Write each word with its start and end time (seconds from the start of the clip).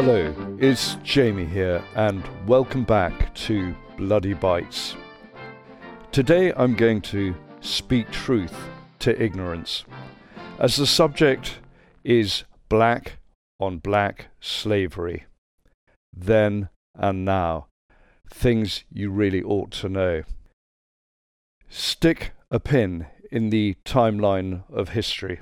Hello, 0.00 0.32
it's 0.60 0.94
Jamie 1.02 1.44
here, 1.44 1.82
and 1.96 2.22
welcome 2.46 2.84
back 2.84 3.34
to 3.34 3.74
Bloody 3.96 4.32
Bites. 4.32 4.94
Today 6.12 6.52
I'm 6.56 6.76
going 6.76 7.00
to 7.00 7.34
speak 7.60 8.08
truth 8.12 8.54
to 9.00 9.20
ignorance, 9.20 9.84
as 10.60 10.76
the 10.76 10.86
subject 10.86 11.58
is 12.04 12.44
black 12.68 13.18
on 13.58 13.78
black 13.78 14.26
slavery. 14.38 15.24
Then 16.16 16.68
and 16.94 17.24
now, 17.24 17.66
things 18.32 18.84
you 18.92 19.10
really 19.10 19.42
ought 19.42 19.72
to 19.72 19.88
know. 19.88 20.22
Stick 21.68 22.34
a 22.52 22.60
pin 22.60 23.06
in 23.32 23.50
the 23.50 23.74
timeline 23.84 24.62
of 24.72 24.90
history 24.90 25.40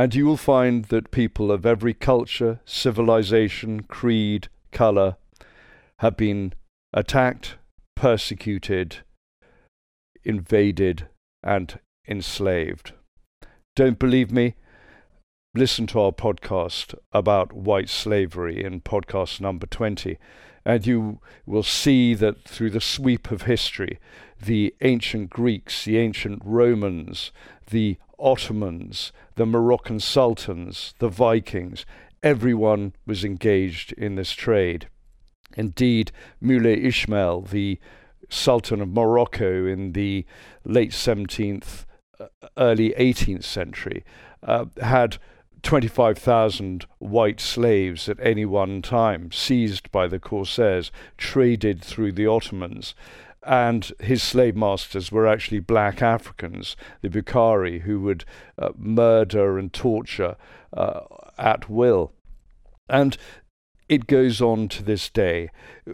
and 0.00 0.14
you 0.14 0.24
will 0.24 0.38
find 0.38 0.86
that 0.86 1.10
people 1.10 1.52
of 1.52 1.66
every 1.66 1.92
culture, 1.92 2.58
civilization, 2.64 3.82
creed, 3.82 4.48
colour 4.72 5.18
have 5.98 6.16
been 6.16 6.54
attacked, 6.94 7.56
persecuted, 7.96 9.00
invaded, 10.24 11.06
and 11.42 11.78
enslaved. 12.08 12.94
Don't 13.76 13.98
believe 13.98 14.32
me? 14.32 14.54
Listen 15.54 15.86
to 15.88 16.00
our 16.00 16.12
podcast 16.12 16.94
about 17.12 17.52
white 17.52 17.90
slavery 17.90 18.64
in 18.64 18.80
podcast 18.80 19.38
number 19.38 19.66
20, 19.66 20.16
and 20.64 20.86
you 20.86 21.20
will 21.44 21.62
see 21.62 22.14
that 22.14 22.48
through 22.48 22.70
the 22.70 22.80
sweep 22.80 23.30
of 23.30 23.42
history, 23.42 23.98
the 24.42 24.74
ancient 24.80 25.28
Greeks, 25.28 25.84
the 25.84 25.98
ancient 25.98 26.40
Romans, 26.42 27.32
the 27.68 27.98
Ottomans, 28.20 29.12
the 29.36 29.46
Moroccan 29.46 30.00
sultans, 30.00 30.94
the 30.98 31.08
Vikings, 31.08 31.86
everyone 32.22 32.94
was 33.06 33.24
engaged 33.24 33.92
in 33.94 34.14
this 34.14 34.32
trade. 34.32 34.88
Indeed, 35.56 36.12
Moulay 36.40 36.84
Ismail, 36.84 37.42
the 37.42 37.78
Sultan 38.28 38.80
of 38.80 38.88
Morocco 38.88 39.66
in 39.66 39.92
the 39.92 40.24
late 40.64 40.92
17th, 40.92 41.84
uh, 42.20 42.26
early 42.56 42.94
18th 42.96 43.44
century, 43.44 44.04
uh, 44.42 44.66
had 44.80 45.18
25,000 45.62 46.86
white 46.98 47.40
slaves 47.40 48.08
at 48.08 48.18
any 48.20 48.44
one 48.44 48.80
time, 48.80 49.30
seized 49.32 49.90
by 49.90 50.06
the 50.06 50.18
Corsairs, 50.18 50.90
traded 51.18 51.82
through 51.82 52.12
the 52.12 52.26
Ottomans 52.26 52.94
and 53.42 53.92
his 54.00 54.22
slave 54.22 54.56
masters 54.56 55.10
were 55.10 55.26
actually 55.26 55.60
black 55.60 56.02
Africans, 56.02 56.76
the 57.00 57.08
Bukhari, 57.08 57.82
who 57.82 58.00
would 58.00 58.24
uh, 58.58 58.70
murder 58.76 59.58
and 59.58 59.72
torture 59.72 60.36
uh, 60.72 61.00
at 61.38 61.70
will. 61.70 62.12
And 62.88 63.16
it 63.88 64.06
goes 64.06 64.40
on 64.40 64.68
to 64.68 64.82
this 64.82 65.08
day. 65.08 65.50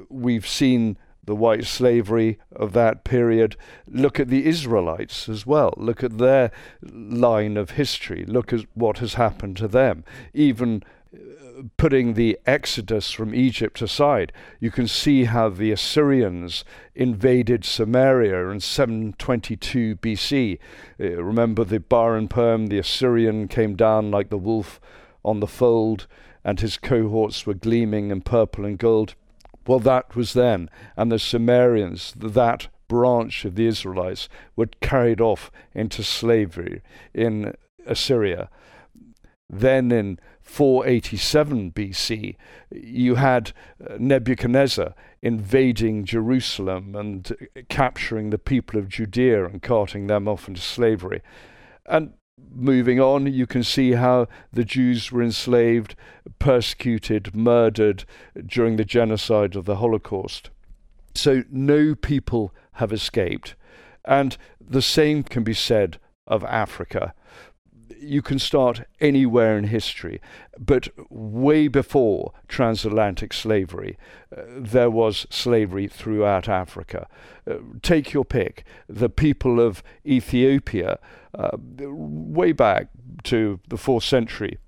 We've 0.09 0.47
seen 0.47 0.99
the 1.25 1.35
white 1.35 1.65
slavery 1.65 2.39
of 2.55 2.73
that 2.73 3.05
period. 3.05 3.57
Look 3.87 4.19
at 4.19 4.29
the 4.29 4.47
Israelites 4.47 5.29
as 5.29 5.47
well. 5.47 5.75
Look 5.77 6.03
at 6.03 6.19
their 6.19 6.51
line 6.83 7.57
of 7.57 7.71
history. 7.71 8.25
Look 8.25 8.53
at 8.53 8.61
what 8.75 8.99
has 8.99 9.15
happened 9.15 9.57
to 9.59 9.69
them. 9.69 10.05
Even 10.33 10.83
putting 11.77 12.15
the 12.15 12.39
exodus 12.47 13.13
from 13.13 13.35
Egypt 13.35 13.81
aside, 13.83 14.33
you 14.61 14.71
can 14.71 14.87
see 14.89 15.25
how 15.25 15.49
the 15.49 15.73
Assyrians 15.73 16.65
invaded 16.95 17.65
Samaria 17.65 18.49
in 18.49 18.61
722 18.61 19.97
BC. 19.97 20.59
Uh, 21.01 21.23
remember 21.23 21.65
the 21.65 21.81
Byron 21.81 22.29
poem, 22.29 22.67
the 22.67 22.79
Assyrian 22.79 23.49
came 23.49 23.75
down 23.75 24.11
like 24.11 24.31
the 24.31 24.39
wolf 24.39 24.81
on 25.25 25.41
the 25.41 25.47
fold, 25.47 26.07
and 26.45 26.61
his 26.61 26.77
cohorts 26.77 27.47
were 27.47 27.55
gleaming 27.55 28.11
in 28.11 28.21
purple 28.21 28.65
and 28.65 28.79
gold. 28.79 29.15
Well, 29.67 29.81
that 29.81 30.15
was 30.15 30.33
then. 30.33 30.71
And 30.97 31.11
the 31.11 31.19
Sumerians, 31.19 32.15
that 32.17 32.69
branch 32.89 33.45
of 33.45 33.57
the 33.57 33.67
Israelites, 33.67 34.29
were 34.55 34.69
carried 34.81 35.21
off 35.21 35.51
into 35.75 36.05
slavery 36.05 36.83
in 37.13 37.55
Assyria. 37.85 38.49
Then 39.51 39.91
in 39.91 40.21
487 40.47 41.73
BC, 41.73 42.37
you 42.71 43.17
had 43.17 43.53
uh, 43.85 43.97
Nebuchadnezzar 43.99 44.95
invading 45.21 46.05
Jerusalem 46.05 46.95
and 46.95 47.37
capturing 47.69 48.31
the 48.31 48.39
people 48.39 48.79
of 48.79 48.89
Judea 48.89 49.45
and 49.45 49.61
carting 49.61 50.07
them 50.07 50.29
off 50.29 50.47
into 50.47 50.61
slavery. 50.61 51.21
And 51.85 52.13
moving 52.55 53.01
on, 53.01 53.27
you 53.27 53.47
can 53.47 53.65
see 53.65 53.93
how 53.93 54.29
the 54.53 54.65
Jews 54.65 55.11
were 55.11 55.23
enslaved, 55.23 55.97
persecuted, 56.39 57.35
murdered 57.35 58.05
during 58.47 58.77
the 58.77 58.85
genocide 58.85 59.57
of 59.57 59.65
the 59.65 59.77
Holocaust. 59.77 60.51
So 61.15 61.43
no 61.51 61.97
people 61.97 62.55
have 62.75 62.93
escaped. 62.93 63.57
And 64.05 64.37
the 64.61 64.83
same 64.83 65.25
can 65.25 65.43
be 65.43 65.55
said 65.55 65.99
of 66.27 66.45
Africa 66.45 67.15
you 67.99 68.23
can 68.23 68.39
start 68.39 68.83
anywhere 69.01 69.57
in 69.59 69.65
history, 69.65 70.21
but 70.59 70.89
way 71.11 71.69
before 71.69 72.33
transatlantic 72.49 73.33
slavery, 73.33 73.99
uh, 74.37 74.43
there 74.57 74.91
was 74.91 75.27
slavery 75.31 75.89
throughout 75.89 76.49
Africa. 76.49 77.09
Uh, 77.51 77.57
take 77.83 78.13
your 78.13 78.25
pick. 78.25 78.65
The 78.89 79.09
people 79.09 79.61
of 79.61 79.83
Ethiopia, 80.05 80.99
uh, 81.37 81.57
way 81.79 82.53
back 82.53 82.89
to 83.25 83.61
the 83.69 83.77
fourth 83.77 84.05
century 84.05 84.59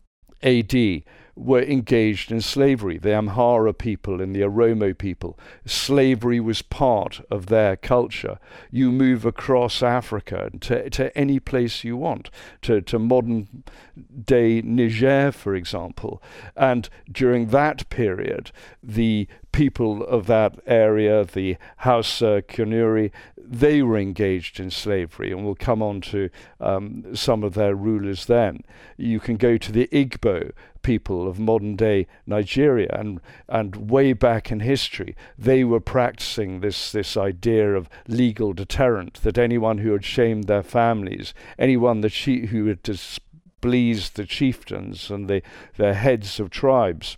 AD, 0.43 1.03
were 1.39 1.63
engaged 1.63 2.33
in 2.33 2.41
slavery. 2.41 2.99
The 2.99 3.11
Amhara 3.11 3.77
people 3.77 4.21
and 4.21 4.35
the 4.35 4.41
Oromo 4.41 4.97
people. 4.97 5.39
Slavery 5.65 6.41
was 6.41 6.63
part 6.63 7.21
of 7.31 7.47
their 7.47 7.77
culture. 7.77 8.39
You 8.71 8.91
move 8.91 9.25
across 9.25 9.83
Africa 9.83 10.51
to, 10.61 10.91
to 10.91 11.17
any 11.17 11.39
place 11.39 11.85
you 11.85 11.97
want, 11.97 12.31
to, 12.63 12.81
to 12.83 12.99
modern 12.99 13.65
day 14.25 14.61
Niger, 14.63 15.33
for 15.33 15.55
example. 15.55 16.23
And 16.57 16.89
during 17.11 17.49
that 17.49 17.89
period, 17.89 18.51
the 18.83 19.29
people 19.53 20.05
of 20.05 20.27
that 20.27 20.59
area, 20.67 21.25
the 21.25 21.57
Hausa, 21.79 22.43
Kanuri, 22.47 23.11
they 23.51 23.83
were 23.83 23.99
engaged 23.99 24.61
in 24.61 24.71
slavery, 24.71 25.33
and 25.33 25.45
we'll 25.45 25.55
come 25.55 25.83
on 25.83 26.01
to 26.03 26.29
um, 26.61 27.15
some 27.15 27.43
of 27.43 27.55
their 27.55 27.75
rulers 27.75 28.27
then. 28.27 28.63
You 28.97 29.21
can 29.21 29.37
go 29.37 29.57
to 29.57 29.73
the 29.73 29.89
Igbo 29.89 30.53
people 30.83 31.29
of 31.29 31.39
modern 31.39 31.77
day 31.77 32.07
Nigeria, 32.27 32.89
and, 32.93 33.21
and 33.49 33.91
way 33.91 34.13
back 34.13 34.53
in 34.53 34.61
history, 34.61 35.17
they 35.39 35.65
were 35.65 35.81
practicing 35.81 36.61
this, 36.61 36.93
this 36.93 37.17
idea 37.17 37.75
of 37.75 37.89
legal 38.07 38.53
deterrent 38.53 39.15
that 39.23 39.39
anyone 39.39 39.79
who 39.79 39.93
had 39.93 40.05
shamed 40.05 40.45
their 40.45 40.63
families, 40.63 41.33
anyone 41.59 42.01
that 42.03 42.13
she, 42.13 42.47
who 42.47 42.67
had 42.67 42.83
displeased 42.83 44.17
the 44.17 44.27
chieftains 44.27 45.11
and 45.11 45.29
the, 45.29 45.43
their 45.77 45.95
heads 45.95 46.39
of 46.39 46.51
tribes, 46.51 47.17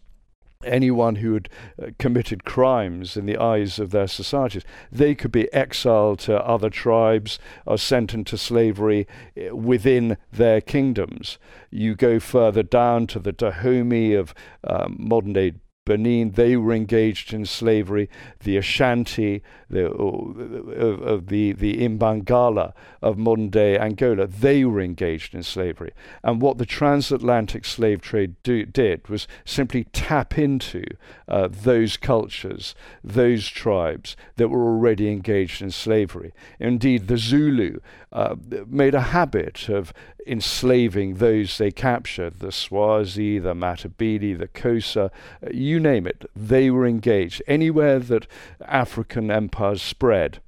anyone 0.64 1.16
who 1.16 1.32
had 1.34 1.48
uh, 1.82 1.86
committed 1.98 2.44
crimes 2.44 3.16
in 3.16 3.24
the 3.24 3.38
eyes 3.38 3.78
of 3.78 3.90
their 3.90 4.06
societies. 4.06 4.62
They 4.92 5.14
could 5.14 5.32
be 5.32 5.52
exiled 5.54 6.18
to 6.20 6.44
other 6.44 6.68
tribes 6.68 7.38
or 7.64 7.78
sent 7.78 8.12
into 8.12 8.36
slavery 8.36 9.06
uh, 9.38 9.56
within 9.56 10.18
their 10.30 10.60
kingdoms. 10.60 11.38
You 11.70 11.94
go 11.94 12.20
further 12.20 12.62
down 12.62 13.06
to 13.08 13.18
the 13.18 13.32
Dahomey 13.32 14.12
of 14.12 14.34
um, 14.64 14.96
modern 14.98 15.32
day 15.32 15.54
Benin, 15.90 16.30
they 16.30 16.56
were 16.56 16.72
engaged 16.72 17.34
in 17.34 17.44
slavery. 17.44 18.08
The 18.44 18.56
Ashanti, 18.56 19.42
the, 19.68 19.90
uh, 19.90 21.20
the, 21.20 21.50
the 21.52 21.84
Imbangala 21.84 22.74
of 23.02 23.18
modern 23.18 23.48
day 23.50 23.76
Angola, 23.76 24.28
they 24.28 24.64
were 24.64 24.80
engaged 24.80 25.34
in 25.34 25.42
slavery. 25.42 25.90
And 26.22 26.40
what 26.40 26.58
the 26.58 26.64
transatlantic 26.64 27.64
slave 27.64 28.00
trade 28.02 28.36
do, 28.44 28.64
did 28.64 29.08
was 29.08 29.26
simply 29.44 29.82
tap 29.92 30.38
into 30.38 30.84
uh, 31.26 31.48
those 31.50 31.96
cultures, 31.96 32.76
those 33.02 33.48
tribes 33.48 34.16
that 34.36 34.46
were 34.46 34.62
already 34.62 35.10
engaged 35.10 35.60
in 35.60 35.72
slavery. 35.72 36.32
Indeed, 36.60 37.08
the 37.08 37.18
Zulu 37.18 37.80
uh, 38.12 38.34
made 38.66 38.94
a 38.94 39.00
habit 39.00 39.68
of 39.68 39.92
enslaving 40.26 41.14
those 41.14 41.58
they 41.58 41.70
captured 41.70 42.40
the 42.40 42.52
Swazi, 42.52 43.38
the 43.38 43.54
Matabele, 43.54 44.38
the 44.38 44.48
Xhosa, 44.48 45.10
you 45.52 45.78
name 45.80 46.06
it, 46.06 46.28
they 46.34 46.70
were 46.70 46.86
engaged. 46.86 47.42
Anywhere 47.46 47.98
that 47.98 48.26
African 48.60 49.30
empires 49.30 49.82
spread, 49.82 50.40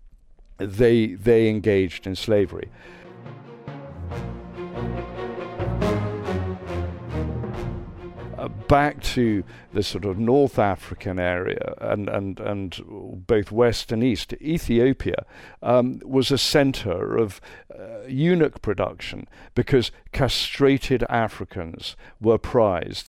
they, 0.58 1.08
they 1.08 1.48
engaged 1.48 2.06
in 2.06 2.16
slavery. 2.16 2.68
Uh, 8.42 8.48
back 8.48 9.00
to 9.00 9.44
the 9.72 9.84
sort 9.84 10.04
of 10.04 10.18
North 10.18 10.58
African 10.58 11.20
area 11.20 11.74
and, 11.80 12.08
and, 12.08 12.40
and 12.40 12.82
both 13.24 13.52
West 13.52 13.92
and 13.92 14.02
East, 14.02 14.32
Ethiopia 14.40 15.24
um, 15.62 16.00
was 16.04 16.32
a 16.32 16.38
center 16.38 17.16
of 17.16 17.40
uh, 17.72 18.00
eunuch 18.08 18.60
production 18.60 19.28
because 19.54 19.92
castrated 20.10 21.04
Africans 21.08 21.94
were 22.20 22.36
prized. 22.36 23.06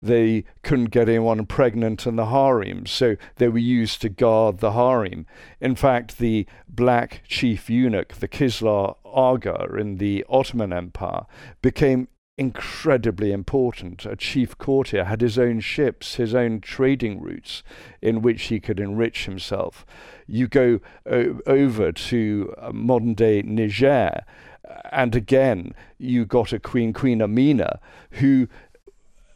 they 0.00 0.44
couldn't 0.62 0.92
get 0.92 1.08
anyone 1.08 1.46
pregnant 1.46 2.06
in 2.06 2.14
the 2.14 2.26
harem, 2.26 2.86
so 2.86 3.16
they 3.36 3.48
were 3.48 3.58
used 3.58 4.00
to 4.02 4.08
guard 4.08 4.58
the 4.58 4.72
harem. 4.72 5.26
In 5.60 5.74
fact, 5.74 6.18
the 6.18 6.46
black 6.68 7.22
chief 7.26 7.68
eunuch, 7.68 8.14
the 8.14 8.28
Kislar 8.28 8.94
Aga 9.04 9.66
in 9.76 9.96
the 9.96 10.24
Ottoman 10.28 10.72
Empire, 10.72 11.26
became 11.60 12.06
incredibly 12.40 13.32
important. 13.32 14.06
A 14.06 14.16
chief 14.16 14.56
courtier 14.56 15.04
had 15.04 15.20
his 15.20 15.38
own 15.38 15.60
ships, 15.60 16.14
his 16.14 16.34
own 16.34 16.58
trading 16.62 17.20
routes 17.20 17.62
in 18.00 18.22
which 18.22 18.44
he 18.44 18.58
could 18.58 18.80
enrich 18.80 19.26
himself. 19.26 19.84
You 20.26 20.48
go 20.48 20.80
o- 21.04 21.40
over 21.46 21.92
to 21.92 22.54
uh, 22.56 22.72
modern 22.72 23.12
day 23.12 23.42
Niger, 23.42 24.24
uh, 24.66 24.72
and 24.90 25.14
again, 25.14 25.74
you 25.98 26.24
got 26.24 26.54
a 26.54 26.58
queen, 26.58 26.94
Queen 26.94 27.20
Amina, 27.20 27.78
who 28.12 28.48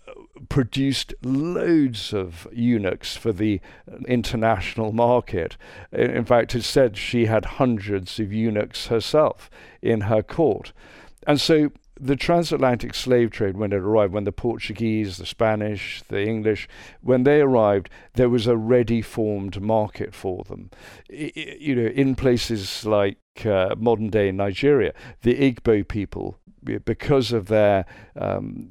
uh, 0.09 0.13
produced 0.49 1.13
loads 1.23 2.15
of 2.15 2.49
eunuchs 2.55 3.19
for 3.19 3.33
the 3.33 3.61
international 4.09 4.93
market. 4.93 5.59
In 5.93 6.25
fact, 6.25 6.55
it's 6.55 6.67
said 6.67 6.97
she 6.97 7.27
had 7.27 7.45
hundreds 7.45 8.19
of 8.19 8.33
eunuchs 8.33 8.87
herself 8.87 9.51
in 9.83 10.03
her 10.03 10.23
court. 10.23 10.73
And 11.27 11.39
so 11.39 11.71
the 12.01 12.17
transatlantic 12.17 12.95
slave 12.95 13.31
trade, 13.31 13.57
when 13.57 13.73
it 13.73 13.77
arrived, 13.77 14.13
when 14.13 14.25
the 14.25 14.33
Portuguese, 14.33 15.17
the 15.17 15.27
Spanish, 15.27 16.03
the 16.09 16.27
English, 16.27 16.69
when 17.01 17.23
they 17.23 17.41
arrived, 17.41 17.89
there 18.15 18.29
was 18.29 18.47
a 18.47 18.57
ready 18.57 19.01
formed 19.01 19.61
market 19.61 20.15
for 20.15 20.45
them. 20.45 20.71
I, 21.11 21.33
you 21.61 21.75
know, 21.77 21.87
in 21.87 22.17
places 22.17 22.85
like 22.85 23.19
uh, 23.45 23.75
modern 23.79 24.11
day 24.11 24.33
Nigeria, 24.33 24.93
the 25.23 25.35
Igbo 25.35 25.87
people, 25.87 26.39
because 26.85 27.33
of 27.33 27.47
their 27.47 27.85
um, 28.17 28.71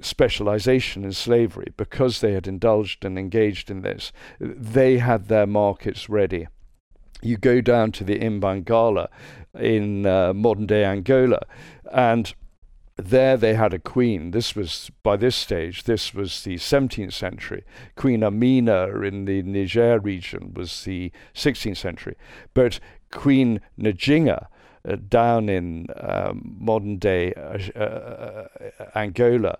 specialization 0.00 1.04
in 1.04 1.12
slavery, 1.12 1.72
because 1.76 2.20
they 2.20 2.32
had 2.32 2.46
indulged 2.48 3.04
and 3.04 3.18
engaged 3.18 3.70
in 3.70 3.82
this, 3.82 4.12
they 4.40 4.98
had 4.98 5.28
their 5.28 5.46
markets 5.46 6.08
ready. 6.08 6.48
You 7.22 7.36
go 7.38 7.60
down 7.60 7.92
to 7.92 8.04
the 8.04 8.18
Imbangala 8.18 9.08
in 9.58 10.06
uh, 10.06 10.32
modern 10.32 10.66
day 10.66 10.84
Angola, 10.84 11.40
and 11.92 12.34
there 12.96 13.36
they 13.36 13.54
had 13.54 13.74
a 13.74 13.78
queen. 13.78 14.30
This 14.30 14.56
was, 14.56 14.90
by 15.02 15.16
this 15.16 15.36
stage, 15.36 15.84
this 15.84 16.14
was 16.14 16.42
the 16.42 16.56
17th 16.56 17.12
century. 17.12 17.64
Queen 17.94 18.22
Amina 18.22 18.88
in 19.02 19.26
the 19.26 19.42
Niger 19.42 19.98
region 19.98 20.52
was 20.54 20.84
the 20.84 21.12
16th 21.34 21.76
century. 21.76 22.16
But 22.54 22.80
Queen 23.10 23.60
Njinga 23.78 24.46
uh, 24.86 24.96
down 25.08 25.48
in 25.48 25.86
um, 25.96 26.56
modern 26.60 26.96
day 26.98 27.32
uh, 27.34 27.78
uh, 27.78 28.46
Angola, 28.94 29.58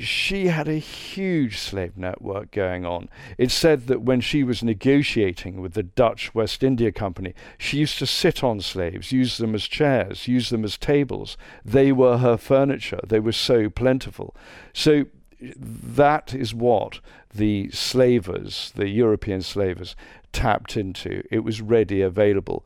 she 0.00 0.46
had 0.48 0.68
a 0.68 0.78
huge 0.78 1.58
slave 1.58 1.96
network 1.96 2.50
going 2.50 2.84
on. 2.84 3.08
It's 3.38 3.54
said 3.54 3.86
that 3.86 4.02
when 4.02 4.20
she 4.20 4.42
was 4.42 4.62
negotiating 4.62 5.60
with 5.60 5.74
the 5.74 5.82
Dutch 5.82 6.34
West 6.34 6.62
India 6.62 6.90
Company, 6.90 7.34
she 7.58 7.78
used 7.78 7.98
to 7.98 8.06
sit 8.06 8.42
on 8.42 8.60
slaves, 8.60 9.12
use 9.12 9.38
them 9.38 9.54
as 9.54 9.68
chairs, 9.68 10.26
use 10.26 10.50
them 10.50 10.64
as 10.64 10.76
tables. 10.76 11.36
They 11.64 11.92
were 11.92 12.18
her 12.18 12.36
furniture, 12.36 13.00
they 13.06 13.20
were 13.20 13.32
so 13.32 13.70
plentiful. 13.70 14.34
So 14.72 15.06
that 15.40 16.34
is 16.34 16.54
what 16.54 17.00
the 17.34 17.70
slavers, 17.70 18.72
the 18.74 18.88
European 18.88 19.42
slavers, 19.42 19.96
tapped 20.32 20.76
into. 20.76 21.22
It 21.30 21.40
was 21.40 21.60
ready, 21.60 22.02
available 22.02 22.64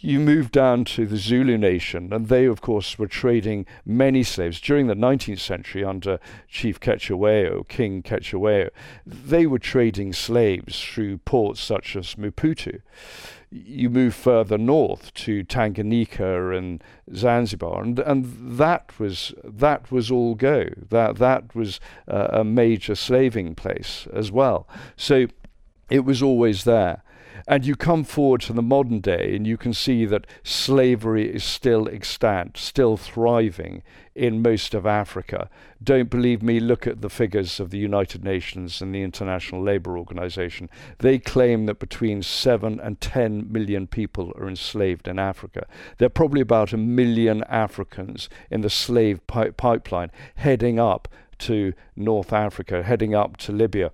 you 0.00 0.20
move 0.20 0.52
down 0.52 0.84
to 0.84 1.06
the 1.06 1.16
Zulu 1.16 1.58
nation, 1.58 2.12
and 2.12 2.28
they, 2.28 2.44
of 2.44 2.60
course, 2.60 2.98
were 2.98 3.08
trading 3.08 3.66
many 3.84 4.22
slaves 4.22 4.60
during 4.60 4.86
the 4.86 4.94
19th 4.94 5.40
century 5.40 5.84
under 5.84 6.20
Chief 6.48 6.78
Cetshwayo, 6.78 7.66
King 7.68 8.02
Cetshwayo. 8.02 8.70
They 9.04 9.46
were 9.46 9.58
trading 9.58 10.12
slaves 10.12 10.80
through 10.80 11.18
ports 11.18 11.60
such 11.60 11.96
as 11.96 12.14
Maputo. 12.14 12.80
You 13.50 13.90
move 13.90 14.14
further 14.14 14.58
north 14.58 15.12
to 15.14 15.42
Tanganyika 15.42 16.56
and 16.56 16.84
Zanzibar, 17.14 17.82
and 17.82 17.98
and 17.98 18.58
that 18.58 18.98
was 18.98 19.32
that 19.42 19.90
was 19.90 20.10
all 20.10 20.34
go. 20.34 20.68
That 20.90 21.16
that 21.16 21.54
was 21.54 21.80
uh, 22.06 22.28
a 22.30 22.44
major 22.44 22.94
slaving 22.94 23.54
place 23.54 24.06
as 24.12 24.30
well. 24.30 24.68
So 24.96 25.28
it 25.88 26.00
was 26.00 26.22
always 26.22 26.64
there. 26.64 27.02
And 27.46 27.64
you 27.64 27.76
come 27.76 28.04
forward 28.04 28.40
to 28.42 28.52
the 28.52 28.62
modern 28.62 29.00
day 29.00 29.34
and 29.36 29.46
you 29.46 29.56
can 29.56 29.72
see 29.72 30.04
that 30.06 30.26
slavery 30.42 31.32
is 31.32 31.44
still 31.44 31.88
extant, 31.88 32.56
still 32.56 32.96
thriving 32.96 33.82
in 34.14 34.42
most 34.42 34.74
of 34.74 34.84
Africa. 34.84 35.48
Don't 35.82 36.10
believe 36.10 36.42
me? 36.42 36.58
Look 36.58 36.86
at 36.86 37.02
the 37.02 37.08
figures 37.08 37.60
of 37.60 37.70
the 37.70 37.78
United 37.78 38.24
Nations 38.24 38.82
and 38.82 38.92
the 38.92 39.02
International 39.02 39.62
Labour 39.62 39.96
Organization. 39.96 40.68
They 40.98 41.18
claim 41.18 41.66
that 41.66 41.78
between 41.78 42.22
7 42.22 42.80
and 42.80 43.00
10 43.00 43.52
million 43.52 43.86
people 43.86 44.32
are 44.36 44.48
enslaved 44.48 45.06
in 45.06 45.18
Africa. 45.18 45.66
There 45.98 46.06
are 46.06 46.10
probably 46.10 46.40
about 46.40 46.72
a 46.72 46.76
million 46.76 47.44
Africans 47.44 48.28
in 48.50 48.62
the 48.62 48.70
slave 48.70 49.24
pi- 49.28 49.50
pipeline 49.50 50.10
heading 50.34 50.80
up 50.80 51.06
to 51.38 51.72
North 51.94 52.32
Africa, 52.32 52.82
heading 52.82 53.14
up 53.14 53.36
to 53.36 53.52
Libya. 53.52 53.92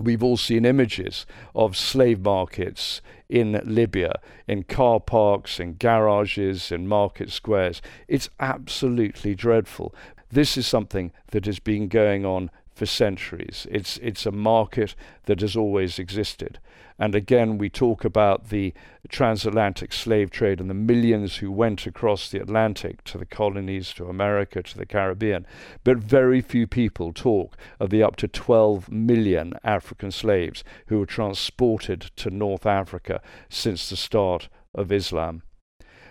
We've 0.00 0.22
all 0.22 0.36
seen 0.36 0.64
images 0.64 1.26
of 1.54 1.76
slave 1.76 2.20
markets 2.20 3.02
in 3.28 3.60
Libya, 3.64 4.20
in 4.46 4.62
car 4.62 5.00
parks, 5.00 5.58
in 5.58 5.74
garages, 5.74 6.70
in 6.70 6.86
market 6.86 7.30
squares. 7.30 7.82
It's 8.06 8.30
absolutely 8.38 9.34
dreadful. 9.34 9.94
This 10.30 10.56
is 10.56 10.66
something 10.66 11.12
that 11.32 11.46
has 11.46 11.58
been 11.58 11.88
going 11.88 12.24
on 12.24 12.50
for 12.78 12.86
centuries. 12.86 13.66
It's, 13.70 13.98
it's 13.98 14.24
a 14.24 14.30
market 14.30 14.94
that 15.26 15.40
has 15.40 15.56
always 15.56 15.98
existed. 15.98 16.60
And 16.96 17.14
again, 17.14 17.58
we 17.58 17.68
talk 17.68 18.04
about 18.04 18.50
the 18.50 18.72
transatlantic 19.08 19.92
slave 19.92 20.30
trade 20.30 20.60
and 20.60 20.70
the 20.70 20.74
millions 20.74 21.36
who 21.36 21.50
went 21.50 21.86
across 21.86 22.30
the 22.30 22.40
Atlantic 22.40 23.02
to 23.04 23.18
the 23.18 23.26
colonies, 23.26 23.92
to 23.94 24.06
America, 24.06 24.62
to 24.62 24.78
the 24.78 24.86
Caribbean. 24.86 25.44
But 25.84 25.98
very 25.98 26.40
few 26.40 26.66
people 26.66 27.12
talk 27.12 27.56
of 27.80 27.90
the 27.90 28.02
up 28.02 28.16
to 28.16 28.28
12 28.28 28.90
million 28.90 29.54
African 29.64 30.10
slaves 30.10 30.62
who 30.86 30.98
were 30.98 31.06
transported 31.06 32.00
to 32.16 32.30
North 32.30 32.66
Africa 32.66 33.20
since 33.48 33.90
the 33.90 33.96
start 33.96 34.48
of 34.74 34.92
Islam. 34.92 35.42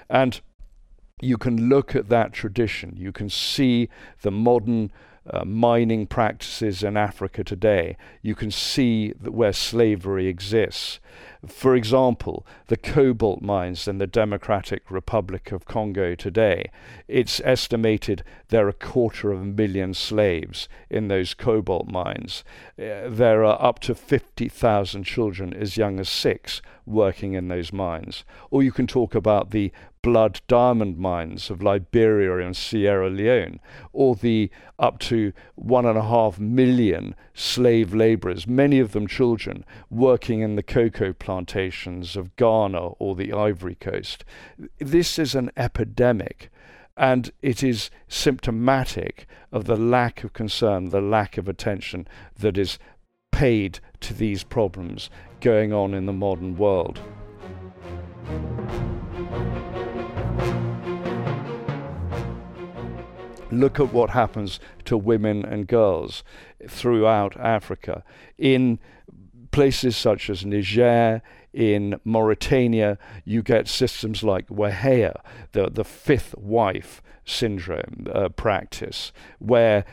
And 0.09 0.41
you 1.21 1.37
can 1.37 1.69
look 1.69 1.95
at 1.95 2.09
that 2.09 2.31
tradition, 2.31 2.93
you 2.95 3.11
can 3.11 3.29
see 3.29 3.89
the 4.21 4.31
modern 4.31 4.91
uh, 5.31 5.43
mining 5.45 6.07
practices 6.07 6.83
in 6.83 6.97
Africa 6.97 7.43
today, 7.43 7.97
you 8.21 8.35
can 8.35 8.51
see 8.51 9.09
where 9.09 9.53
slavery 9.53 10.27
exists. 10.27 10.99
For 11.45 11.75
example, 11.75 12.45
the 12.67 12.77
cobalt 12.77 13.41
mines 13.41 13.87
in 13.87 13.99
the 13.99 14.07
Democratic 14.07 14.89
Republic 14.89 15.51
of 15.51 15.65
Congo 15.65 16.15
today, 16.15 16.71
it's 17.07 17.39
estimated 17.43 18.23
there 18.49 18.65
are 18.65 18.69
a 18.69 18.73
quarter 18.73 19.31
of 19.31 19.41
a 19.41 19.45
million 19.45 19.93
slaves 19.93 20.67
in 20.89 21.07
those 21.07 21.33
cobalt 21.33 21.87
mines. 21.87 22.43
Uh, 22.79 23.09
there 23.09 23.43
are 23.43 23.61
up 23.61 23.79
to 23.79 23.93
50,000 23.93 25.03
children 25.03 25.53
as 25.53 25.77
young 25.77 25.99
as 25.99 26.09
six 26.09 26.61
working 26.85 27.33
in 27.33 27.49
those 27.49 27.73
mines. 27.73 28.23
Or 28.49 28.63
you 28.63 28.71
can 28.71 28.87
talk 28.87 29.13
about 29.13 29.51
the 29.51 29.71
blood 30.01 30.39
diamond 30.47 30.97
mines 30.97 31.49
of 31.49 31.61
Liberia 31.61 32.37
and 32.37 32.55
Sierra 32.55 33.09
Leone, 33.09 33.59
or 33.91 34.15
the 34.15 34.49
up 34.79 34.99
to 34.99 35.33
one 35.55 35.85
and 35.85 35.97
a 35.97 36.03
half 36.03 36.39
million 36.39 37.13
slave 37.33 37.93
laborers, 37.93 38.47
many 38.47 38.79
of 38.79 38.93
them 38.93 39.05
children, 39.05 39.65
working 39.89 40.39
in 40.39 40.55
the 40.55 40.63
cocoa 40.63 41.11
plantations 41.37 42.15
of 42.15 42.35
Ghana 42.35 42.87
or 42.97 43.15
the 43.15 43.31
Ivory 43.31 43.75
Coast. 43.75 44.25
This 44.79 45.19
is 45.19 45.35
an 45.35 45.51
epidemic. 45.55 46.49
And 46.97 47.31
it 47.43 47.61
is 47.61 47.91
symptomatic 48.07 49.27
of 49.51 49.65
the 49.65 49.75
lack 49.75 50.23
of 50.23 50.33
concern, 50.33 50.89
the 50.89 50.99
lack 50.99 51.37
of 51.37 51.47
attention 51.47 52.07
that 52.39 52.57
is 52.57 52.79
paid 53.31 53.79
to 53.99 54.15
these 54.15 54.43
problems 54.43 55.11
going 55.39 55.71
on 55.71 55.93
in 55.93 56.07
the 56.07 56.13
modern 56.13 56.57
world. 56.57 56.99
Look 63.51 63.79
at 63.79 63.93
what 63.93 64.09
happens 64.09 64.59
to 64.85 64.97
women 64.97 65.45
and 65.45 65.67
girls 65.67 66.23
throughout 66.67 67.37
Africa. 67.37 68.03
In 68.39 68.79
places 69.57 69.97
such 69.97 70.29
as 70.29 70.45
Niger, 70.45 71.19
in 71.51 71.99
Mauritania, 72.03 72.99
you 73.25 73.41
get 73.41 73.67
systems 73.67 74.21
like 74.21 74.47
wahaya, 74.49 75.15
the, 75.53 75.71
the 75.71 75.83
fifth 75.83 76.37
wife 76.37 77.01
syndrome 77.25 78.05
uh, 78.13 78.29
practice, 78.29 79.11
where 79.39 79.83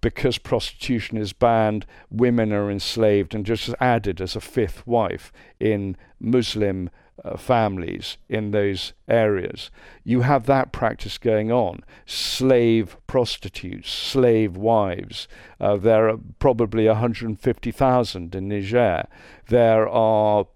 because 0.00 0.38
prostitution 0.38 1.18
is 1.18 1.32
banned, 1.32 1.86
women 2.10 2.52
are 2.52 2.68
enslaved 2.68 3.32
and 3.32 3.46
just 3.46 3.72
added 3.78 4.20
as 4.20 4.34
a 4.34 4.40
fifth 4.40 4.84
wife 4.88 5.30
in 5.60 5.96
Muslim 6.18 6.90
uh, 7.24 7.36
families 7.36 8.16
in 8.28 8.50
those 8.50 8.92
areas. 9.08 9.70
You 10.04 10.22
have 10.22 10.46
that 10.46 10.72
practice 10.72 11.18
going 11.18 11.52
on. 11.52 11.84
Slave 12.06 12.96
prostitutes, 13.06 13.90
slave 13.90 14.56
wives. 14.56 15.28
Uh, 15.60 15.76
there 15.76 16.08
are 16.08 16.18
probably 16.38 16.86
150,000 16.86 18.34
in 18.34 18.48
Niger. 18.48 19.04
There 19.48 19.88
are 19.88 20.46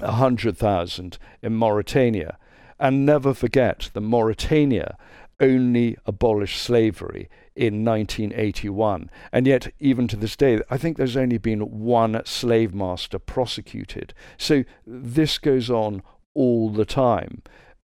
100,000 0.00 1.18
in 1.42 1.54
Mauritania. 1.54 2.38
And 2.78 3.04
never 3.04 3.34
forget 3.34 3.90
that 3.92 4.00
Mauritania 4.00 4.96
only 5.40 5.96
abolished 6.06 6.60
slavery 6.62 7.28
in 7.58 7.84
1981. 7.84 9.10
And 9.32 9.44
yet, 9.44 9.72
even 9.80 10.06
to 10.08 10.16
this 10.16 10.36
day, 10.36 10.60
I 10.70 10.78
think 10.78 10.96
there's 10.96 11.16
only 11.16 11.38
been 11.38 11.80
one 11.80 12.22
slave 12.24 12.72
master 12.72 13.18
prosecuted. 13.18 14.14
So 14.36 14.62
this 14.86 15.38
goes 15.38 15.68
on 15.68 16.02
all 16.34 16.70
the 16.70 16.84
time. 16.84 17.42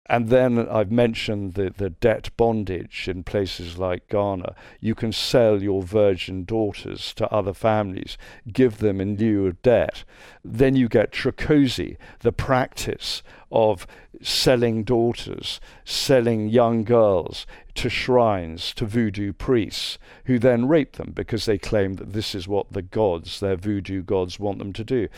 And 0.08 0.28
then 0.30 0.66
I've 0.68 0.90
mentioned 0.90 1.54
the, 1.54 1.70
the 1.76 1.90
debt 1.90 2.30
bondage 2.36 3.08
in 3.08 3.24
places 3.24 3.76
like 3.76 4.08
Ghana. 4.08 4.54
You 4.80 4.94
can 4.94 5.12
sell 5.12 5.62
your 5.62 5.82
virgin 5.82 6.44
daughters 6.44 7.12
to 7.14 7.30
other 7.30 7.52
families, 7.52 8.16
give 8.50 8.78
them 8.78 9.00
in 9.00 9.16
lieu 9.16 9.46
of 9.46 9.60
debt. 9.60 10.04
Then 10.42 10.74
you 10.76 10.88
get 10.88 11.12
trokosi, 11.12 11.98
the 12.20 12.32
practice 12.32 13.22
of 13.52 13.86
selling 14.22 14.82
daughters, 14.82 15.60
selling 15.84 16.48
young 16.48 16.84
girls 16.84 17.46
to 17.74 17.88
shrines, 17.88 18.72
to 18.74 18.86
voodoo 18.86 19.32
priests, 19.32 19.98
who 20.24 20.38
then 20.38 20.66
rape 20.66 20.96
them 20.96 21.12
because 21.14 21.44
they 21.44 21.58
claim 21.58 21.94
that 21.94 22.12
this 22.12 22.34
is 22.34 22.48
what 22.48 22.72
the 22.72 22.82
gods, 22.82 23.40
their 23.40 23.56
voodoo 23.56 24.02
gods, 24.02 24.40
want 24.40 24.58
them 24.58 24.72
to 24.72 24.84
do. 24.84 25.08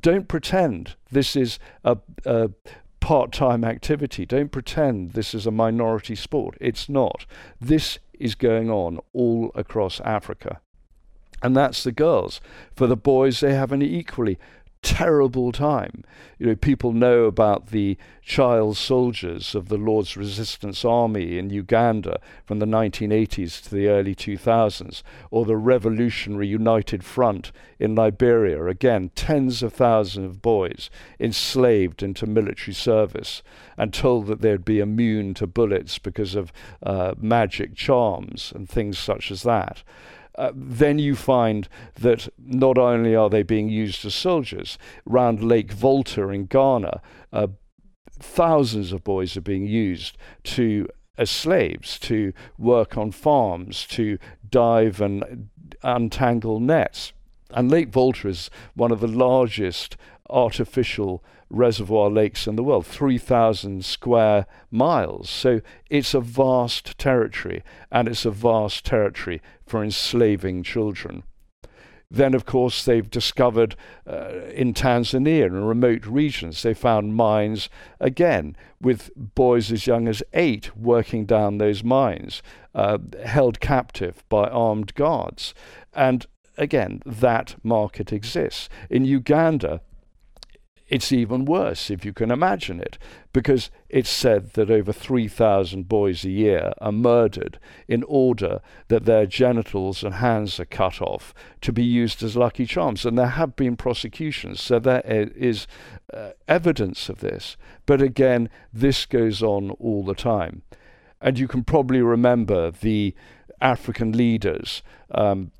Don't 0.00 0.28
pretend 0.28 0.94
this 1.10 1.36
is 1.36 1.58
a, 1.84 1.98
a 2.24 2.50
part 3.06 3.30
time 3.30 3.62
activity. 3.62 4.26
Don't 4.26 4.50
pretend 4.50 5.12
this 5.12 5.32
is 5.32 5.46
a 5.46 5.52
minority 5.52 6.16
sport. 6.16 6.58
It's 6.60 6.88
not. 6.88 7.24
This 7.60 8.00
is 8.18 8.34
going 8.34 8.68
on 8.68 8.98
all 9.12 9.52
across 9.54 10.00
Africa. 10.00 10.60
And 11.40 11.56
that's 11.56 11.84
the 11.84 11.92
girls. 11.92 12.40
For 12.74 12.88
the 12.88 12.96
boys, 12.96 13.38
they 13.38 13.54
have 13.54 13.70
an 13.70 13.80
equally 13.80 14.40
terrible 14.86 15.50
time. 15.50 16.04
You 16.38 16.46
know, 16.46 16.54
people 16.54 16.92
know 16.92 17.24
about 17.24 17.68
the 17.68 17.98
child 18.22 18.76
soldiers 18.76 19.52
of 19.52 19.68
the 19.68 19.76
Lord's 19.76 20.16
Resistance 20.16 20.84
Army 20.84 21.38
in 21.38 21.50
Uganda 21.50 22.20
from 22.44 22.60
the 22.60 22.66
1980s 22.66 23.64
to 23.64 23.74
the 23.74 23.88
early 23.88 24.14
2000s, 24.14 25.02
or 25.32 25.44
the 25.44 25.56
Revolutionary 25.56 26.46
United 26.46 27.02
Front 27.02 27.50
in 27.80 27.96
Liberia. 27.96 28.64
Again, 28.66 29.10
tens 29.16 29.60
of 29.60 29.72
thousands 29.72 30.26
of 30.26 30.40
boys 30.40 30.88
enslaved 31.18 32.00
into 32.00 32.24
military 32.24 32.74
service 32.74 33.42
and 33.76 33.92
told 33.92 34.28
that 34.28 34.40
they'd 34.40 34.64
be 34.64 34.78
immune 34.78 35.34
to 35.34 35.48
bullets 35.48 35.98
because 35.98 36.36
of 36.36 36.52
uh, 36.84 37.14
magic 37.18 37.74
charms 37.74 38.52
and 38.54 38.68
things 38.68 39.00
such 39.00 39.32
as 39.32 39.42
that. 39.42 39.82
Uh, 40.36 40.52
then 40.54 40.98
you 40.98 41.16
find 41.16 41.68
that 41.94 42.28
not 42.38 42.76
only 42.76 43.14
are 43.14 43.30
they 43.30 43.42
being 43.42 43.68
used 43.68 44.04
as 44.04 44.14
soldiers, 44.14 44.78
round 45.04 45.42
Lake 45.42 45.72
Volta 45.72 46.28
in 46.28 46.46
Ghana, 46.46 47.00
uh, 47.32 47.46
thousands 48.18 48.92
of 48.92 49.04
boys 49.04 49.36
are 49.36 49.42
being 49.42 49.66
used 49.66 50.16
to 50.44 50.88
as 51.18 51.30
slaves 51.30 51.98
to 51.98 52.32
work 52.58 52.96
on 52.98 53.10
farms, 53.10 53.86
to 53.86 54.18
dive 54.50 55.00
and 55.00 55.48
untangle 55.82 56.60
nets. 56.60 57.12
And 57.50 57.70
Lake 57.70 57.88
Volta 57.88 58.28
is 58.28 58.50
one 58.74 58.92
of 58.92 59.00
the 59.00 59.08
largest 59.08 59.96
artificial 60.30 61.22
reservoir 61.48 62.10
lakes 62.10 62.46
in 62.46 62.56
the 62.56 62.62
world, 62.62 62.86
3,000 62.86 63.84
square 63.84 64.46
miles. 64.70 65.30
So 65.30 65.60
it's 65.88 66.14
a 66.14 66.20
vast 66.20 66.98
territory, 66.98 67.62
and 67.90 68.08
it's 68.08 68.24
a 68.24 68.30
vast 68.30 68.84
territory 68.84 69.40
for 69.64 69.82
enslaving 69.82 70.62
children. 70.62 71.22
Then, 72.10 72.34
of 72.34 72.46
course, 72.46 72.84
they've 72.84 73.10
discovered 73.10 73.74
uh, 74.08 74.42
in 74.54 74.74
Tanzania 74.74 75.46
and 75.46 75.66
remote 75.68 76.06
regions, 76.06 76.62
they 76.62 76.74
found 76.74 77.16
mines 77.16 77.68
again 77.98 78.56
with 78.80 79.10
boys 79.16 79.72
as 79.72 79.86
young 79.86 80.06
as 80.06 80.22
eight 80.32 80.76
working 80.76 81.26
down 81.26 81.58
those 81.58 81.82
mines, 81.82 82.42
uh, 82.74 82.98
held 83.24 83.58
captive 83.58 84.22
by 84.28 84.46
armed 84.48 84.94
guards. 84.94 85.52
And 85.92 86.26
again, 86.56 87.02
that 87.04 87.56
market 87.64 88.12
exists. 88.12 88.68
In 88.88 89.04
Uganda, 89.04 89.80
it's 90.88 91.10
even 91.10 91.44
worse, 91.44 91.90
if 91.90 92.04
you 92.04 92.12
can 92.12 92.30
imagine 92.30 92.80
it, 92.80 92.96
because 93.32 93.70
it's 93.88 94.08
said 94.08 94.52
that 94.52 94.70
over 94.70 94.92
3,000 94.92 95.88
boys 95.88 96.24
a 96.24 96.30
year 96.30 96.72
are 96.78 96.92
murdered 96.92 97.58
in 97.88 98.04
order 98.04 98.60
that 98.88 99.04
their 99.04 99.26
genitals 99.26 100.04
and 100.04 100.14
hands 100.14 100.60
are 100.60 100.64
cut 100.64 101.02
off 101.02 101.34
to 101.60 101.72
be 101.72 101.82
used 101.82 102.22
as 102.22 102.36
lucky 102.36 102.66
charms. 102.66 103.04
And 103.04 103.18
there 103.18 103.26
have 103.26 103.56
been 103.56 103.76
prosecutions, 103.76 104.60
so 104.60 104.78
there 104.78 105.02
is 105.04 105.66
uh, 106.14 106.30
evidence 106.46 107.08
of 107.08 107.18
this. 107.18 107.56
But 107.84 108.00
again, 108.00 108.48
this 108.72 109.06
goes 109.06 109.42
on 109.42 109.70
all 109.72 110.04
the 110.04 110.14
time. 110.14 110.62
And 111.20 111.36
you 111.36 111.48
can 111.48 111.64
probably 111.64 112.00
remember 112.00 112.70
the 112.70 113.12
African 113.60 114.12
leaders. 114.12 114.82
Um, 115.10 115.50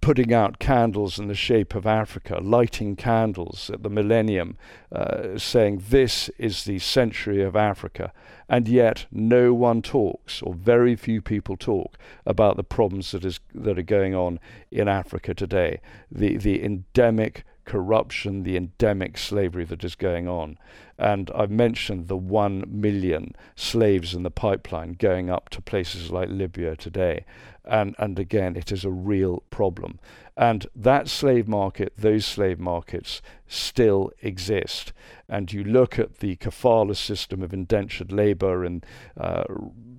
putting 0.00 0.32
out 0.32 0.58
candles 0.58 1.18
in 1.18 1.28
the 1.28 1.34
shape 1.34 1.74
of 1.74 1.86
Africa, 1.86 2.38
lighting 2.42 2.96
candles 2.96 3.70
at 3.72 3.82
the 3.82 3.90
millennium, 3.90 4.56
uh, 4.90 5.38
saying 5.38 5.84
this 5.88 6.28
is 6.38 6.64
the 6.64 6.78
century 6.78 7.42
of 7.42 7.56
Africa. 7.56 8.12
And 8.48 8.68
yet, 8.68 9.06
no 9.10 9.54
one 9.54 9.80
talks, 9.80 10.42
or 10.42 10.54
very 10.54 10.94
few 10.96 11.22
people 11.22 11.56
talk, 11.56 11.96
about 12.26 12.56
the 12.56 12.64
problems 12.64 13.12
that, 13.12 13.24
is, 13.24 13.40
that 13.54 13.78
are 13.78 13.82
going 13.82 14.14
on 14.14 14.38
in 14.70 14.88
Africa 14.88 15.32
today. 15.32 15.80
The, 16.10 16.36
the 16.36 16.62
endemic 16.62 17.44
corruption, 17.64 18.42
the 18.42 18.56
endemic 18.56 19.18
slavery 19.18 19.64
that 19.64 19.84
is 19.84 19.94
going 19.94 20.28
on. 20.28 20.58
And 20.98 21.30
I've 21.34 21.50
mentioned 21.50 22.08
the 22.08 22.16
one 22.16 22.64
million 22.68 23.34
slaves 23.56 24.14
in 24.14 24.22
the 24.22 24.30
pipeline 24.30 24.92
going 24.92 25.30
up 25.30 25.48
to 25.50 25.62
places 25.62 26.10
like 26.10 26.28
Libya 26.28 26.76
today. 26.76 27.24
And, 27.64 27.94
and 27.98 28.18
again, 28.18 28.56
it 28.56 28.72
is 28.72 28.84
a 28.84 28.90
real 28.90 29.42
problem. 29.50 29.98
And 30.36 30.66
that 30.74 31.08
slave 31.08 31.46
market, 31.46 31.92
those 31.96 32.24
slave 32.24 32.58
markets 32.58 33.20
still 33.46 34.10
exist. 34.20 34.92
And 35.28 35.52
you 35.52 35.62
look 35.62 35.98
at 35.98 36.18
the 36.18 36.36
kafala 36.36 36.96
system 36.96 37.42
of 37.42 37.52
indentured 37.52 38.10
labor 38.10 38.64
in 38.64 38.82
uh, 39.16 39.44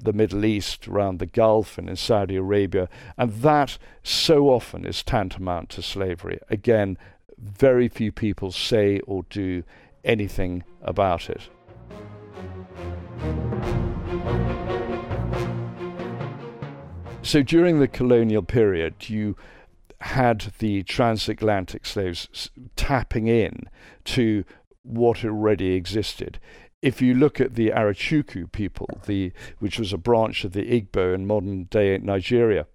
the 0.03 0.13
Middle 0.13 0.43
East, 0.43 0.87
around 0.87 1.19
the 1.19 1.25
Gulf, 1.25 1.77
and 1.77 1.89
in 1.89 1.95
Saudi 1.95 2.35
Arabia, 2.35 2.89
and 3.17 3.31
that 3.41 3.77
so 4.01 4.49
often 4.49 4.85
is 4.85 5.03
tantamount 5.03 5.69
to 5.69 5.81
slavery. 5.81 6.39
Again, 6.49 6.97
very 7.43 7.87
few 7.87 8.11
people 8.11 8.51
say 8.51 8.99
or 9.01 9.23
do 9.29 9.63
anything 10.03 10.63
about 10.81 11.29
it. 11.29 11.49
So 17.21 17.41
during 17.41 17.79
the 17.79 17.87
colonial 17.87 18.43
period, 18.43 19.09
you 19.09 19.37
had 20.01 20.53
the 20.59 20.83
transatlantic 20.83 21.85
slaves 21.85 22.49
tapping 22.75 23.27
in 23.27 23.69
to 24.03 24.43
what 24.83 25.23
already 25.23 25.73
existed. 25.73 26.39
If 26.81 27.01
you 27.01 27.13
look 27.13 27.39
at 27.39 27.55
the 27.55 27.69
Arochukwu 27.69 28.51
people, 28.51 28.87
the, 29.05 29.31
which 29.59 29.79
was 29.79 29.93
a 29.93 29.97
branch 29.97 30.43
of 30.43 30.51
the 30.51 30.81
Igbo 30.81 31.15
in 31.15 31.25
modern 31.25 31.63
day 31.63 31.97
Nigeria, 32.03 32.67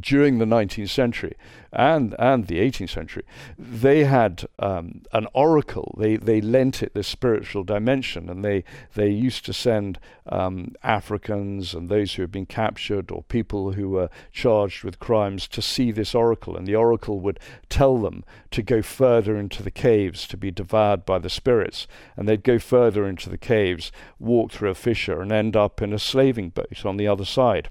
during 0.00 0.38
the 0.38 0.44
19th 0.44 0.90
century 0.90 1.34
and 1.72 2.14
and 2.18 2.48
the 2.48 2.58
18th 2.58 2.90
century, 2.90 3.24
they 3.58 4.04
had 4.04 4.44
um, 4.58 5.02
an 5.12 5.26
oracle. 5.32 5.94
They 5.98 6.16
they 6.16 6.40
lent 6.40 6.82
it 6.82 6.92
this 6.92 7.08
spiritual 7.08 7.64
dimension, 7.64 8.28
and 8.28 8.44
they 8.44 8.64
they 8.94 9.08
used 9.08 9.46
to 9.46 9.54
send 9.54 9.98
um, 10.26 10.74
Africans 10.82 11.72
and 11.72 11.88
those 11.88 12.14
who 12.14 12.22
had 12.22 12.30
been 12.30 12.46
captured 12.46 13.10
or 13.10 13.22
people 13.22 13.72
who 13.72 13.88
were 13.88 14.10
charged 14.32 14.84
with 14.84 14.98
crimes 14.98 15.48
to 15.48 15.62
see 15.62 15.90
this 15.90 16.14
oracle, 16.14 16.56
and 16.56 16.66
the 16.66 16.76
oracle 16.76 17.20
would 17.20 17.40
tell 17.70 17.96
them 17.98 18.22
to 18.50 18.62
go 18.62 18.82
further 18.82 19.36
into 19.36 19.62
the 19.62 19.70
caves 19.70 20.26
to 20.26 20.36
be 20.36 20.50
devoured 20.50 21.06
by 21.06 21.18
the 21.18 21.30
spirits, 21.30 21.86
and 22.16 22.28
they'd 22.28 22.44
go 22.44 22.58
further 22.58 23.08
into 23.08 23.30
the 23.30 23.38
caves, 23.38 23.90
walk 24.18 24.52
through 24.52 24.70
a 24.70 24.74
fissure, 24.74 25.22
and 25.22 25.32
end 25.32 25.56
up 25.56 25.80
in 25.80 25.94
a 25.94 25.98
slaving 25.98 26.50
boat 26.50 26.84
on 26.84 26.98
the 26.98 27.08
other 27.08 27.24
side. 27.24 27.70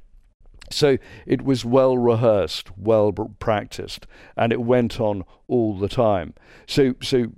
So 0.71 0.97
it 1.25 1.43
was 1.43 1.65
well 1.65 1.97
rehearsed, 1.97 2.77
well 2.77 3.11
practiced, 3.11 4.07
and 4.35 4.51
it 4.51 4.61
went 4.61 4.99
on 4.99 5.23
all 5.47 5.77
the 5.77 5.89
time. 5.89 6.33
So, 6.65 6.95
so 7.01 7.31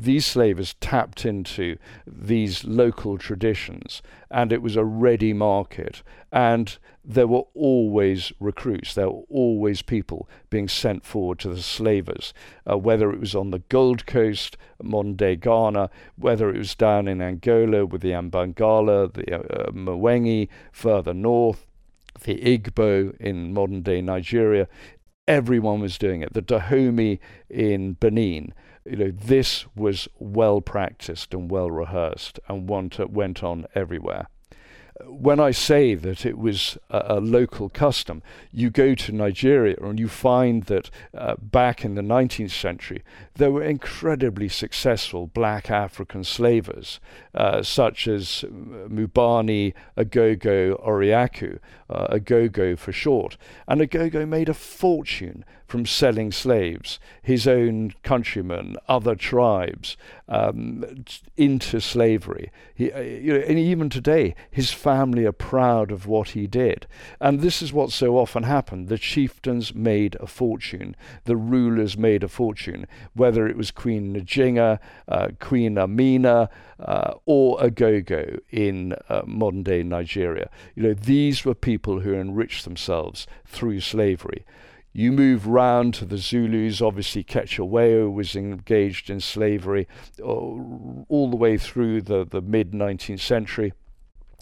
these 0.00 0.24
slavers 0.24 0.74
tapped 0.80 1.26
into 1.26 1.76
these 2.06 2.64
local 2.64 3.18
traditions, 3.18 4.00
and 4.30 4.52
it 4.52 4.62
was 4.62 4.76
a 4.76 4.84
ready 4.84 5.34
market. 5.34 6.02
And 6.32 6.78
there 7.04 7.26
were 7.26 7.44
always 7.54 8.32
recruits, 8.40 8.94
there 8.94 9.10
were 9.10 9.22
always 9.28 9.82
people 9.82 10.28
being 10.48 10.68
sent 10.68 11.04
forward 11.04 11.38
to 11.40 11.48
the 11.48 11.62
slavers, 11.62 12.32
uh, 12.70 12.78
whether 12.78 13.10
it 13.10 13.20
was 13.20 13.34
on 13.34 13.50
the 13.50 13.58
Gold 13.68 14.06
Coast, 14.06 14.56
day 15.16 15.36
Ghana, 15.36 15.90
whether 16.16 16.48
it 16.48 16.56
was 16.56 16.74
down 16.74 17.06
in 17.06 17.20
Angola 17.20 17.84
with 17.84 18.00
the 18.00 18.12
Imbangala, 18.12 19.12
the 19.12 19.36
uh, 19.36 19.70
Mwengi 19.72 20.48
further 20.72 21.12
north, 21.12 21.66
the 22.20 22.36
Igbo 22.36 23.16
in 23.20 23.52
modern 23.54 23.82
day 23.82 24.00
Nigeria. 24.00 24.68
Everyone 25.28 25.80
was 25.80 25.98
doing 25.98 26.22
it. 26.22 26.32
The 26.32 26.42
Dahomey 26.42 27.20
in 27.48 27.94
Benin. 27.94 28.52
You 28.84 28.96
know, 28.96 29.10
this 29.10 29.66
was 29.76 30.08
well 30.18 30.60
practiced 30.60 31.34
and 31.34 31.50
well 31.50 31.70
rehearsed 31.70 32.40
and 32.48 32.68
went 32.68 33.44
on 33.44 33.66
everywhere 33.74 34.26
when 35.06 35.40
I 35.40 35.50
say 35.50 35.94
that 35.94 36.24
it 36.24 36.38
was 36.38 36.78
a, 36.90 37.16
a, 37.16 37.20
local 37.20 37.68
custom, 37.68 38.22
you 38.52 38.70
go 38.70 38.94
to 38.94 39.12
Nigeria 39.12 39.76
and 39.80 39.98
you 39.98 40.08
find 40.08 40.64
that 40.64 40.90
uh, 41.16 41.34
back 41.36 41.84
in 41.84 41.94
the 41.94 42.02
19th 42.02 42.50
century, 42.50 43.02
there 43.34 43.50
were 43.50 43.62
incredibly 43.62 44.48
successful 44.48 45.26
black 45.26 45.70
African 45.70 46.24
slavers, 46.24 47.00
uh, 47.34 47.62
such 47.62 48.08
as 48.08 48.44
Nwaubani 48.48 49.74
Agogo 49.96 50.80
Oriakụ, 50.84 51.58
uh, 51.88 52.16
Agogo 52.16 52.78
for 52.78 52.92
short. 52.92 53.36
And 53.68 53.80
Agogo 53.80 54.26
made 54.26 54.48
a 54.48 54.54
fortune 54.54 55.44
from 55.70 55.86
selling 55.86 56.32
slaves, 56.32 56.98
his 57.22 57.46
own 57.46 57.94
countrymen, 58.02 58.76
other 58.88 59.14
tribes, 59.14 59.96
um, 60.28 61.04
into 61.36 61.80
slavery. 61.80 62.50
He, 62.74 62.90
uh, 62.90 63.00
you 63.00 63.34
know, 63.34 63.44
and 63.46 63.56
even 63.56 63.88
today, 63.88 64.34
his 64.50 64.72
family 64.72 65.24
are 65.26 65.32
proud 65.32 65.92
of 65.92 66.08
what 66.08 66.30
he 66.30 66.48
did. 66.48 66.88
And 67.20 67.40
this 67.40 67.62
is 67.62 67.72
what 67.72 67.92
so 67.92 68.18
often 68.18 68.42
happened. 68.42 68.88
The 68.88 68.98
chieftains 68.98 69.72
made 69.72 70.16
a 70.18 70.26
fortune, 70.26 70.96
the 71.24 71.36
rulers 71.36 71.96
made 71.96 72.24
a 72.24 72.28
fortune, 72.28 72.88
whether 73.14 73.46
it 73.46 73.56
was 73.56 73.70
Queen 73.70 74.12
Njinga, 74.12 74.80
uh, 75.06 75.28
Queen 75.38 75.78
Amina, 75.78 76.50
uh, 76.80 77.14
or 77.26 77.60
Agogo 77.60 78.40
in 78.50 78.96
uh, 79.08 79.22
modern 79.24 79.62
day 79.62 79.84
Nigeria. 79.84 80.50
You 80.74 80.82
know, 80.82 80.94
these 80.94 81.44
were 81.44 81.54
people 81.54 82.00
who 82.00 82.12
enriched 82.12 82.64
themselves 82.64 83.28
through 83.46 83.80
slavery. 83.82 84.44
You 84.92 85.12
move 85.12 85.46
round 85.46 85.94
to 85.94 86.04
the 86.04 86.18
Zulus, 86.18 86.82
obviously 86.82 87.22
Cetshwayo 87.22 88.12
was 88.12 88.34
engaged 88.34 89.08
in 89.08 89.20
slavery 89.20 89.86
all, 90.22 91.06
all 91.08 91.30
the 91.30 91.36
way 91.36 91.58
through 91.58 92.02
the, 92.02 92.24
the 92.24 92.42
mid 92.42 92.72
19th 92.72 93.20
century. 93.20 93.72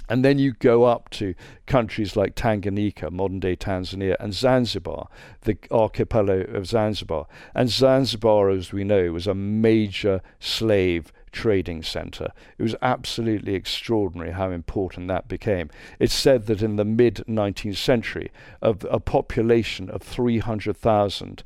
And 0.08 0.24
then 0.24 0.38
you 0.38 0.52
go 0.52 0.84
up 0.84 1.10
to 1.10 1.34
countries 1.66 2.16
like 2.16 2.34
Tanganyika, 2.34 3.10
modern 3.10 3.40
day 3.40 3.56
Tanzania, 3.56 4.16
and 4.18 4.32
Zanzibar, 4.32 5.08
the 5.42 5.58
archipelago 5.70 6.50
of 6.56 6.66
Zanzibar. 6.66 7.26
And 7.54 7.68
Zanzibar, 7.68 8.48
as 8.48 8.72
we 8.72 8.84
know, 8.84 9.12
was 9.12 9.26
a 9.26 9.34
major 9.34 10.22
slave 10.40 11.12
trading 11.32 11.82
centre. 11.82 12.32
It 12.58 12.62
was 12.62 12.76
absolutely 12.82 13.54
extraordinary 13.54 14.32
how 14.32 14.50
important 14.50 15.08
that 15.08 15.28
became. 15.28 15.70
It's 15.98 16.14
said 16.14 16.46
that 16.46 16.62
in 16.62 16.76
the 16.76 16.84
mid 16.84 17.24
19th 17.28 17.76
century, 17.76 18.30
of 18.60 18.86
a 18.90 19.00
population 19.00 19.90
of 19.90 20.02
300,000, 20.02 21.42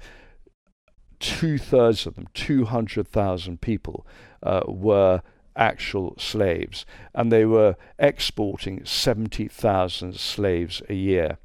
two 1.21 1.59
thirds 1.59 2.07
of 2.07 2.15
them, 2.15 2.29
200,000 2.35 3.61
people, 3.61 4.07
uh, 4.43 4.63
were 4.67 5.23
actual 5.55 6.15
slaves, 6.19 6.87
and 7.15 7.31
they 7.31 7.45
were 7.45 7.77
exporting 7.99 8.85
70,000 8.85 10.17
slaves 10.17 10.83
a 10.89 10.95
year 10.95 11.39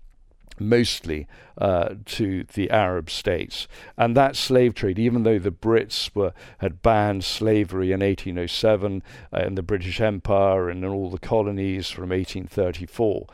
mostly 0.60 1.28
uh, 1.58 1.96
to 2.06 2.44
the 2.54 2.70
Arab 2.70 3.10
states. 3.10 3.68
And 3.98 4.16
that 4.16 4.36
slave 4.36 4.74
trade, 4.74 5.00
even 5.00 5.24
though 5.24 5.40
the 5.40 5.52
Brits 5.52 6.14
were 6.16 6.34
had 6.60 6.82
banned 6.82 7.24
slavery 7.24 7.92
in 7.92 8.02
1807 8.02 9.04
uh, 9.34 9.38
in 9.40 9.56
the 9.56 9.64
British 9.64 10.00
Empire 10.00 10.70
and 10.70 10.84
in 10.84 10.90
all 10.90 11.10
the 11.10 11.20
colonies 11.20 11.90
from 11.90 12.10
1834, 12.10 13.28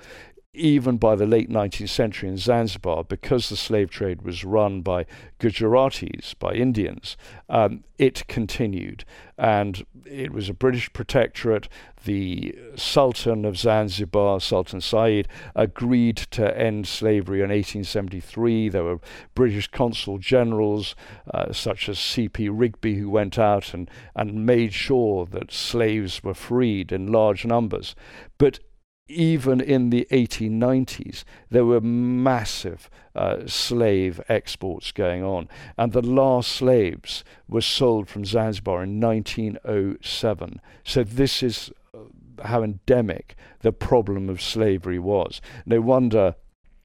even 0.55 0.97
by 0.97 1.15
the 1.15 1.25
late 1.25 1.49
19th 1.49 1.89
century 1.89 2.29
in 2.29 2.37
Zanzibar, 2.37 3.03
because 3.03 3.49
the 3.49 3.57
slave 3.57 3.89
trade 3.89 4.21
was 4.21 4.43
run 4.43 4.81
by 4.81 5.05
Gujaratis, 5.39 6.37
by 6.37 6.53
Indians, 6.53 7.17
um, 7.49 7.83
it 7.97 8.27
continued. 8.27 9.03
And 9.35 9.83
it 10.05 10.31
was 10.31 10.49
a 10.49 10.53
British 10.53 10.93
protectorate. 10.93 11.67
The 12.05 12.55
Sultan 12.75 13.45
of 13.45 13.57
Zanzibar, 13.57 14.39
Sultan 14.39 14.79
Said, 14.79 15.27
agreed 15.55 16.17
to 16.17 16.55
end 16.55 16.87
slavery 16.87 17.39
in 17.39 17.49
1873. 17.49 18.69
There 18.69 18.83
were 18.83 18.99
British 19.33 19.69
consul 19.69 20.19
generals, 20.19 20.95
uh, 21.33 21.51
such 21.51 21.89
as 21.89 21.97
C.P. 21.97 22.49
Rigby, 22.49 22.95
who 22.95 23.09
went 23.09 23.39
out 23.39 23.73
and, 23.73 23.89
and 24.15 24.45
made 24.45 24.73
sure 24.73 25.25
that 25.27 25.51
slaves 25.51 26.23
were 26.23 26.35
freed 26.35 26.91
in 26.91 27.11
large 27.11 27.43
numbers. 27.43 27.95
But 28.37 28.59
even 29.07 29.59
in 29.59 29.89
the 29.89 30.07
1890s, 30.11 31.23
there 31.49 31.65
were 31.65 31.81
massive 31.81 32.89
uh, 33.15 33.45
slave 33.45 34.21
exports 34.29 34.91
going 34.91 35.23
on. 35.23 35.49
And 35.77 35.91
the 35.91 36.01
last 36.01 36.51
slaves 36.51 37.23
were 37.47 37.61
sold 37.61 38.07
from 38.07 38.25
Zanzibar 38.25 38.83
in 38.83 38.99
1907. 38.99 40.61
So 40.83 41.03
this 41.03 41.43
is 41.43 41.71
uh, 41.93 42.45
how 42.45 42.63
endemic 42.63 43.35
the 43.59 43.73
problem 43.73 44.29
of 44.29 44.41
slavery 44.41 44.99
was. 44.99 45.41
No 45.65 45.81
wonder 45.81 46.35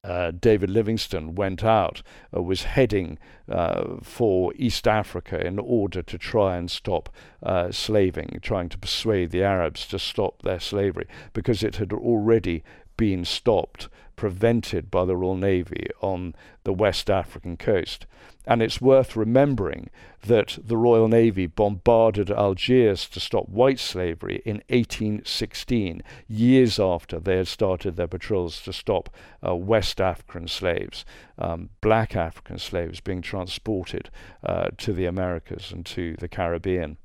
uh, 0.03 0.31
David 0.31 0.69
Livingstone 0.69 1.35
went 1.35 1.63
out, 1.63 2.01
uh, 2.35 2.41
was 2.41 2.63
heading 2.63 3.17
uh, 3.49 3.97
for 4.01 4.53
East 4.55 4.87
Africa 4.87 5.45
in 5.45 5.59
order 5.59 6.01
to 6.01 6.17
try 6.17 6.57
and 6.57 6.69
stop 6.71 7.09
uh, 7.43 7.71
slaving, 7.71 8.39
trying 8.41 8.69
to 8.69 8.77
persuade 8.77 9.31
the 9.31 9.43
Arabs 9.43 9.85
to 9.87 9.99
stop 9.99 10.41
their 10.41 10.59
slavery, 10.59 11.07
because 11.33 11.63
it 11.63 11.77
had 11.77 11.91
already 11.91 12.63
been 12.97 13.23
stopped, 13.25 13.87
prevented 14.19 14.91
by 14.91 15.05
the 15.05 15.15
Royal 15.15 15.37
Navy 15.37 15.87
on 16.01 16.35
the 16.65 16.73
West 16.73 17.09
African 17.09 17.55
coast. 17.55 18.05
And 18.45 18.61
it's 18.61 18.81
worth 18.81 19.15
remembering 19.15 19.89
that 20.27 20.59
the 20.61 20.75
Royal 20.75 21.07
Navy 21.07 21.45
bombarded 21.45 22.29
Algiers 22.29 23.07
to 23.11 23.19
stop 23.21 23.47
white 23.47 23.79
slavery 23.79 24.41
in 24.43 24.57
1816, 24.67 26.03
years 26.27 26.81
after 26.81 27.17
they 27.17 27.37
had 27.37 27.47
started 27.47 27.95
their 27.95 28.09
patrols 28.09 28.61
to 28.63 28.73
stop 28.73 29.09
uh, 29.41 29.55
West 29.55 30.01
African 30.01 30.49
slaves, 30.49 31.05
um, 31.37 31.69
black 31.79 32.13
African 32.13 32.59
slaves 32.59 32.99
being 32.99 33.21
transported 33.21 34.09
uh, 34.43 34.67
to 34.79 34.91
the 34.91 35.05
Americas 35.05 35.71
and 35.71 35.85
to 35.85 36.17
the 36.19 36.27
Caribbean. 36.27 36.97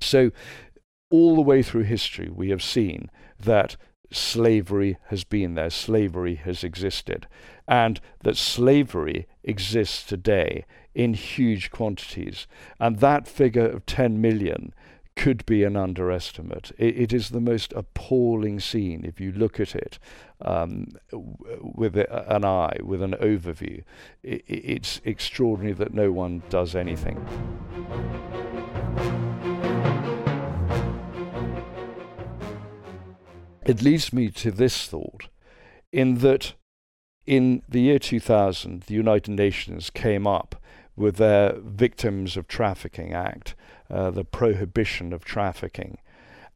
So, 0.00 0.32
all 1.08 1.36
the 1.36 1.40
way 1.40 1.62
through 1.62 1.84
history, 1.84 2.28
we 2.28 2.50
have 2.50 2.64
seen 2.64 3.12
that 3.38 3.76
slavery 4.10 4.98
has 5.06 5.24
been 5.24 5.54
there, 5.54 5.70
slavery 5.70 6.36
has 6.36 6.64
existed, 6.64 7.26
and 7.66 8.00
that 8.22 8.36
slavery 8.36 9.26
exists 9.44 10.04
today 10.04 10.64
in 10.94 11.14
huge 11.14 11.70
quantities. 11.70 12.46
And 12.80 12.98
that 12.98 13.28
figure 13.28 13.66
of 13.66 13.86
10 13.86 14.20
million 14.20 14.72
could 15.18 15.44
be 15.46 15.64
an 15.64 15.76
underestimate. 15.76 16.70
it, 16.78 16.96
it 16.96 17.12
is 17.12 17.30
the 17.30 17.40
most 17.40 17.72
appalling 17.72 18.60
scene 18.60 19.04
if 19.04 19.20
you 19.20 19.32
look 19.32 19.58
at 19.58 19.74
it 19.74 19.98
um, 20.42 20.86
with 21.12 21.96
an 21.96 22.44
eye, 22.44 22.78
with 22.82 23.02
an 23.02 23.14
overview. 23.20 23.82
It, 24.22 24.44
it's 24.46 25.00
extraordinary 25.04 25.74
that 25.74 25.92
no 25.92 26.12
one 26.12 26.42
does 26.48 26.76
anything. 26.76 27.18
It 33.68 33.82
leads 33.82 34.14
me 34.14 34.30
to 34.30 34.50
this 34.50 34.86
thought 34.86 35.28
in 35.92 36.20
that 36.20 36.54
in 37.26 37.62
the 37.68 37.82
year 37.82 37.98
2000, 37.98 38.84
the 38.84 38.94
United 38.94 39.32
Nations 39.32 39.90
came 39.90 40.26
up 40.26 40.56
with 40.96 41.16
their 41.16 41.52
Victims 41.58 42.38
of 42.38 42.48
Trafficking 42.48 43.12
Act, 43.12 43.54
uh, 43.90 44.10
the 44.10 44.24
prohibition 44.24 45.12
of 45.12 45.22
trafficking. 45.22 45.98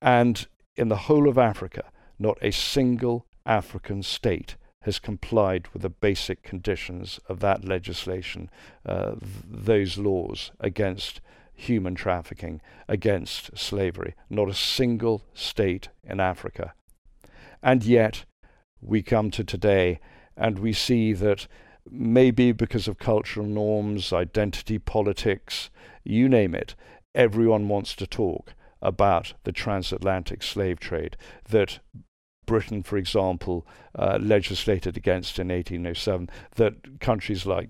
And 0.01 0.47
in 0.75 0.89
the 0.89 1.05
whole 1.05 1.29
of 1.29 1.37
Africa, 1.37 1.85
not 2.19 2.39
a 2.41 2.51
single 2.51 3.27
African 3.45 4.03
state 4.03 4.57
has 4.81 4.99
complied 4.99 5.69
with 5.75 5.83
the 5.83 5.91
basic 5.91 6.43
conditions 6.43 7.21
of 7.29 7.41
that 7.41 7.63
legislation, 7.63 8.49
uh, 8.87 9.17
th- 9.17 9.21
those 9.47 9.99
laws 9.99 10.51
against 10.61 11.21
human 11.53 11.95
trafficking, 11.95 12.63
against 12.89 13.59
slavery. 13.59 14.15
Not 14.31 14.49
a 14.49 14.55
single 14.55 15.25
state 15.35 15.91
in 16.05 16.19
Africa 16.19 16.73
and 17.63 17.85
yet, 17.85 18.25
we 18.81 19.03
come 19.03 19.31
to 19.31 19.45
today 19.45 20.01
and 20.37 20.59
we 20.59 20.73
see 20.73 21.13
that 21.13 21.47
maybe 21.91 22.53
because 22.53 22.89
of 22.89 22.99
cultural 22.99 23.47
norms, 23.47 24.13
identity 24.13 24.79
politics, 24.79 25.71
you 26.05 26.29
name 26.29 26.55
it, 26.55 26.75
everyone 27.15 27.69
wants 27.69 27.95
to 27.97 28.07
talk 28.07 28.55
about 28.81 29.35
the 29.45 29.53
transatlantic 29.53 30.43
slave 30.43 30.81
trade, 30.81 31.17
that 31.49 31.79
Britain, 32.47 32.83
for 32.83 32.97
example, 32.97 33.67
uh, 33.97 34.19
legislated 34.21 34.97
against 34.97 35.39
in 35.39 35.49
1807, 35.49 36.29
that 36.57 37.01
countries 37.01 37.47
like 37.47 37.69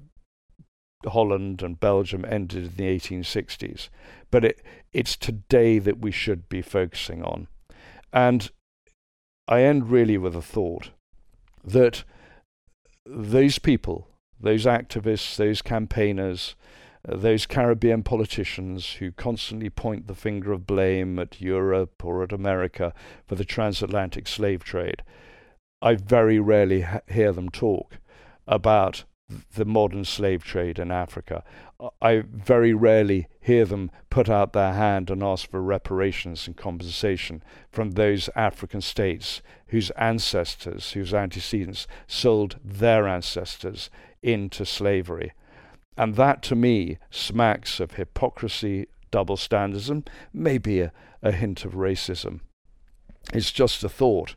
Holland 1.07 1.63
and 1.63 1.79
Belgium 1.79 2.25
ended 2.25 2.65
in 2.65 2.77
the 2.77 2.99
1860s. 2.99 3.89
But 4.31 4.45
it, 4.45 4.63
it's 4.93 5.17
today 5.17 5.79
that 5.79 5.99
we 5.99 6.11
should 6.11 6.49
be 6.49 6.63
focusing 6.63 7.23
on. 7.23 7.49
And 8.13 8.51
I 9.53 9.65
end 9.65 9.91
really 9.91 10.17
with 10.17 10.35
a 10.35 10.41
thought 10.41 10.93
that 11.63 12.05
those 13.05 13.59
people, 13.59 14.09
those 14.41 14.65
activists, 14.65 15.37
those 15.37 15.61
campaigners, 15.61 16.57
uh, 17.07 17.19
those 17.19 17.45
Caribbean 17.45 18.03
politicians 18.03 18.95
who 18.95 19.13
constantly 19.13 19.69
point 19.69 20.07
the 20.07 20.15
finger 20.15 20.53
of 20.53 20.67
blame 20.67 21.19
at 21.19 21.43
Europe 21.43 22.03
or 22.03 22.23
at 22.23 22.33
America 22.33 22.95
for 23.27 23.35
the 23.35 23.45
transatlantic 23.45 24.27
slave 24.27 24.65
trade, 24.65 25.03
I 25.83 25.97
very 25.97 26.39
rarely 26.39 26.81
ha- 26.81 27.01
hear 27.07 27.31
them 27.31 27.51
talk 27.51 27.99
about 28.47 29.05
the 29.55 29.65
modern 29.65 30.05
slave 30.05 30.45
trade 30.45 30.79
in 30.79 30.91
Africa. 30.91 31.43
I 32.01 32.23
very 32.31 32.73
rarely 32.75 33.29
hear 33.41 33.65
them 33.65 33.91
put 34.11 34.29
out 34.29 34.53
their 34.53 34.75
hand 34.75 35.11
and 35.11 35.23
ask 35.23 35.51
for 35.51 35.61
reparations 35.61 36.47
and 36.47 36.57
compensation 36.57 37.43
from 37.71 37.93
those 37.93 38.29
African 38.37 38.81
states 38.81 39.43
whose 39.69 39.91
ancestors, 39.91 40.93
whose 40.93 41.13
antecedents, 41.13 41.87
sold 42.07 42.59
their 42.65 43.09
ancestors 43.09 43.91
into 44.23 44.65
slavery. 44.65 45.33
And 45.97 46.15
that 46.17 46.43
to 46.45 46.55
me 46.55 46.99
smacks 47.11 47.81
of 47.81 47.93
hypocrisy, 47.93 48.87
double 49.11 49.37
standards, 49.37 49.91
and 49.91 50.09
maybe 50.33 50.81
a, 50.81 50.93
a 51.23 51.33
hint 51.33 51.65
of 51.65 51.73
racism. 51.73 52.41
It's 53.33 53.53
just 53.53 53.85
a 53.85 53.89
thought. 53.89 54.35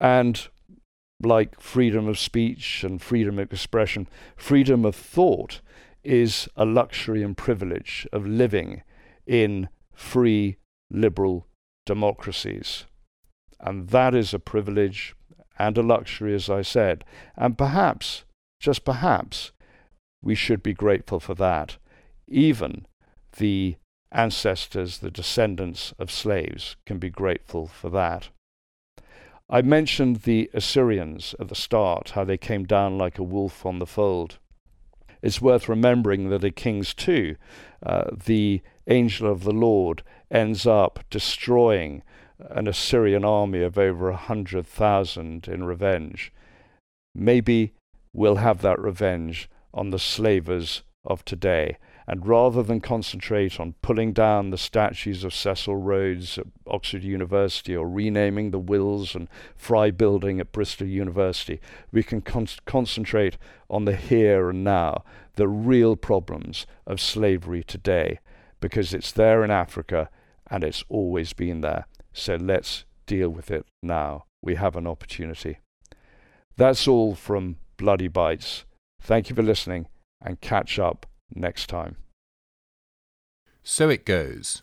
And 0.00 0.48
like 1.20 1.60
freedom 1.60 2.08
of 2.08 2.18
speech 2.18 2.82
and 2.82 3.00
freedom 3.00 3.38
of 3.38 3.52
expression, 3.52 4.08
freedom 4.36 4.84
of 4.84 4.96
thought 4.96 5.60
is 6.02 6.48
a 6.56 6.64
luxury 6.64 7.22
and 7.22 7.36
privilege 7.36 8.06
of 8.12 8.26
living 8.26 8.82
in 9.26 9.68
free, 9.92 10.56
liberal 10.90 11.46
democracies. 11.84 12.86
And 13.60 13.88
that 13.90 14.14
is 14.14 14.32
a 14.32 14.38
privilege 14.38 15.14
and 15.58 15.76
a 15.76 15.82
luxury, 15.82 16.34
as 16.34 16.48
I 16.48 16.62
said. 16.62 17.04
And 17.36 17.58
perhaps, 17.58 18.24
just 18.58 18.84
perhaps, 18.84 19.52
we 20.22 20.34
should 20.34 20.62
be 20.62 20.72
grateful 20.72 21.20
for 21.20 21.34
that. 21.34 21.76
Even 22.26 22.86
the 23.36 23.76
ancestors, 24.10 24.98
the 24.98 25.10
descendants 25.10 25.92
of 25.98 26.10
slaves, 26.10 26.76
can 26.86 26.98
be 26.98 27.10
grateful 27.10 27.66
for 27.66 27.90
that. 27.90 28.30
I 29.52 29.62
mentioned 29.62 30.18
the 30.18 30.48
Assyrians 30.54 31.34
at 31.40 31.48
the 31.48 31.56
start, 31.56 32.10
how 32.10 32.22
they 32.22 32.38
came 32.38 32.64
down 32.64 32.96
like 32.96 33.18
a 33.18 33.24
wolf 33.24 33.66
on 33.66 33.80
the 33.80 33.86
fold. 33.86 34.38
It's 35.22 35.42
worth 35.42 35.68
remembering 35.68 36.30
that 36.30 36.44
at 36.44 36.54
Kings 36.54 36.94
2, 36.94 37.34
uh, 37.84 38.04
the 38.24 38.62
angel 38.86 39.28
of 39.28 39.42
the 39.42 39.52
Lord 39.52 40.04
ends 40.30 40.68
up 40.68 41.00
destroying 41.10 42.04
an 42.38 42.68
Assyrian 42.68 43.24
army 43.24 43.62
of 43.62 43.76
over 43.76 44.08
a 44.08 44.16
hundred 44.16 44.68
thousand 44.68 45.48
in 45.48 45.64
revenge. 45.64 46.32
Maybe 47.12 47.74
we'll 48.14 48.36
have 48.36 48.62
that 48.62 48.78
revenge 48.78 49.50
on 49.74 49.90
the 49.90 49.98
slavers 49.98 50.82
of 51.04 51.24
today. 51.24 51.76
And 52.06 52.26
rather 52.26 52.62
than 52.62 52.80
concentrate 52.80 53.60
on 53.60 53.74
pulling 53.82 54.12
down 54.12 54.50
the 54.50 54.58
statues 54.58 55.22
of 55.22 55.34
Cecil 55.34 55.76
Rhodes 55.76 56.38
at 56.38 56.46
Oxford 56.66 57.04
University 57.04 57.76
or 57.76 57.88
renaming 57.88 58.50
the 58.50 58.58
Wills 58.58 59.14
and 59.14 59.28
Fry 59.54 59.90
building 59.90 60.40
at 60.40 60.52
Bristol 60.52 60.86
University, 60.86 61.60
we 61.92 62.02
can 62.02 62.20
con- 62.20 62.48
concentrate 62.66 63.36
on 63.68 63.84
the 63.84 63.94
here 63.94 64.50
and 64.50 64.64
now, 64.64 65.04
the 65.36 65.48
real 65.48 65.94
problems 65.94 66.66
of 66.86 67.00
slavery 67.00 67.62
today, 67.62 68.18
because 68.60 68.92
it's 68.92 69.12
there 69.12 69.44
in 69.44 69.50
Africa 69.50 70.10
and 70.50 70.64
it's 70.64 70.84
always 70.88 71.32
been 71.32 71.60
there. 71.60 71.86
So 72.12 72.34
let's 72.36 72.84
deal 73.06 73.28
with 73.28 73.50
it 73.50 73.66
now. 73.82 74.24
We 74.42 74.56
have 74.56 74.74
an 74.74 74.86
opportunity. 74.86 75.58
That's 76.56 76.88
all 76.88 77.14
from 77.14 77.56
Bloody 77.76 78.08
Bites. 78.08 78.64
Thank 79.00 79.30
you 79.30 79.36
for 79.36 79.42
listening 79.42 79.86
and 80.20 80.40
catch 80.40 80.78
up 80.78 81.06
next 81.34 81.66
time. 81.68 81.96
So 83.62 83.88
it 83.88 84.04
goes. 84.04 84.62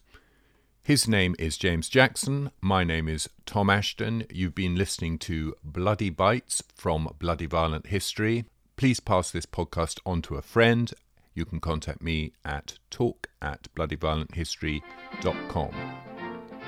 His 0.83 1.07
name 1.07 1.35
is 1.37 1.57
James 1.57 1.89
Jackson. 1.89 2.51
My 2.61 2.83
name 2.83 3.07
is 3.09 3.29
Tom 3.45 3.69
Assheton. 3.69 4.25
You've 4.31 4.55
been 4.55 4.75
listening 4.75 5.17
to 5.19 5.53
Bloody 5.63 6.09
Bites 6.09 6.63
from 6.73 7.13
Bloody 7.19 7.45
Violent 7.45 7.87
History. 7.87 8.45
Please 8.77 8.99
pass 8.99 9.29
this 9.31 9.45
podcast 9.45 9.99
on 10.05 10.21
to 10.23 10.35
a 10.35 10.41
friend. 10.41 10.93
You 11.33 11.45
can 11.45 11.59
contact 11.59 12.01
me 12.01 12.31
at 12.45 12.79
talk 12.89 13.27
at 13.41 13.67
bloodyviolenthistory.com. 13.75 15.71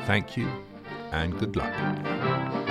Thank 0.06 0.38
you 0.38 0.48
and 1.12 1.40
good 1.40 1.56
luck. 1.56 2.69